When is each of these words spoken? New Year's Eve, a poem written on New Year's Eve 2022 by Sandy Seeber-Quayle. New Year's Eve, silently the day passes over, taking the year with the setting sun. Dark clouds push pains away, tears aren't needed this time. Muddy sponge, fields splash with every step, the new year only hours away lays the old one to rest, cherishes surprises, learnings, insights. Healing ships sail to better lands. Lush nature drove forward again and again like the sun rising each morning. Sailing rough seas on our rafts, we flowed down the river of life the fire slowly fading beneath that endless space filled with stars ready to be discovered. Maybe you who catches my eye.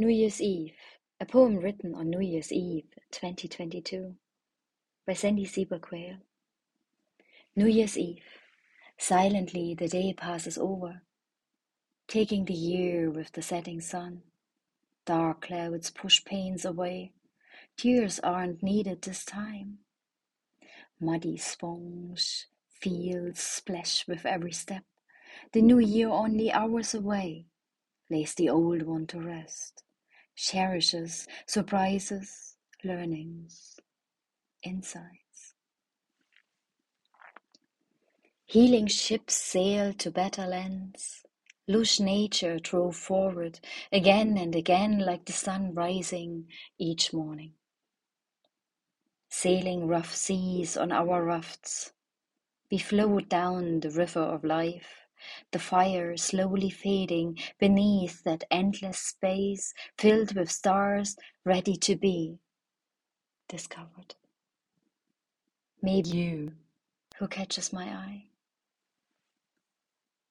New 0.00 0.08
Year's 0.08 0.40
Eve, 0.40 0.72
a 1.20 1.26
poem 1.26 1.56
written 1.56 1.94
on 1.94 2.08
New 2.08 2.22
Year's 2.22 2.50
Eve 2.50 2.86
2022 3.10 4.14
by 5.06 5.12
Sandy 5.12 5.44
Seeber-Quayle. 5.44 6.16
New 7.54 7.66
Year's 7.66 7.98
Eve, 7.98 8.24
silently 8.98 9.74
the 9.74 9.88
day 9.88 10.14
passes 10.14 10.56
over, 10.56 11.02
taking 12.08 12.46
the 12.46 12.54
year 12.54 13.10
with 13.10 13.32
the 13.32 13.42
setting 13.42 13.82
sun. 13.82 14.22
Dark 15.04 15.42
clouds 15.42 15.90
push 15.90 16.24
pains 16.24 16.64
away, 16.64 17.12
tears 17.76 18.18
aren't 18.20 18.62
needed 18.62 19.02
this 19.02 19.22
time. 19.22 19.80
Muddy 20.98 21.36
sponge, 21.36 22.46
fields 22.70 23.40
splash 23.40 24.08
with 24.08 24.24
every 24.24 24.52
step, 24.52 24.84
the 25.52 25.60
new 25.60 25.78
year 25.78 26.08
only 26.08 26.50
hours 26.50 26.94
away 26.94 27.44
lays 28.08 28.32
the 28.32 28.48
old 28.48 28.80
one 28.80 29.06
to 29.06 29.20
rest, 29.20 29.84
cherishes 30.40 31.28
surprises, 31.46 32.56
learnings, 32.82 33.78
insights. 34.62 35.54
Healing 38.46 38.86
ships 38.88 39.34
sail 39.36 39.92
to 39.94 40.10
better 40.10 40.46
lands. 40.46 41.24
Lush 41.68 42.00
nature 42.00 42.58
drove 42.58 42.96
forward 42.96 43.60
again 43.92 44.36
and 44.36 44.56
again 44.56 44.98
like 44.98 45.26
the 45.26 45.32
sun 45.32 45.72
rising 45.74 46.46
each 46.78 47.12
morning. 47.12 47.52
Sailing 49.28 49.86
rough 49.86 50.12
seas 50.12 50.76
on 50.76 50.90
our 50.90 51.22
rafts, 51.22 51.92
we 52.70 52.78
flowed 52.78 53.28
down 53.28 53.80
the 53.80 53.90
river 53.90 54.20
of 54.22 54.42
life 54.42 55.06
the 55.52 55.58
fire 55.58 56.16
slowly 56.16 56.70
fading 56.70 57.38
beneath 57.58 58.22
that 58.24 58.44
endless 58.50 58.98
space 58.98 59.74
filled 59.98 60.34
with 60.34 60.50
stars 60.50 61.16
ready 61.44 61.76
to 61.76 61.96
be 61.96 62.38
discovered. 63.48 64.14
Maybe 65.82 66.10
you 66.10 66.52
who 67.18 67.28
catches 67.28 67.72
my 67.72 67.84
eye. 67.84 68.29